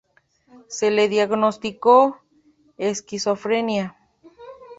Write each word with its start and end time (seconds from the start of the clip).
Se 0.67 0.89
le 0.89 1.09
diagnosticó 1.09 2.19
esquizofrenia. 2.79 3.95